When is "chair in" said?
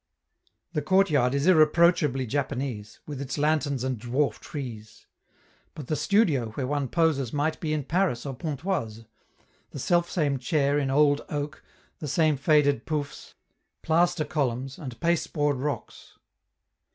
10.39-10.89